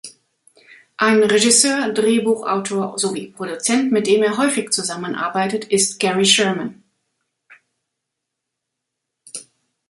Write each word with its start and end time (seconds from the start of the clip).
Ein 0.97 1.21
Regisseur, 1.21 1.89
Drehbuchautor 1.93 2.97
sowie 2.97 3.27
Produzent 3.27 3.91
mit 3.91 4.07
dem 4.07 4.23
er 4.23 4.35
häufig 4.39 4.71
zusammenarbeitet 4.71 5.65
ist 5.65 5.99
Gary 5.99 6.25
Sherman. 6.25 6.81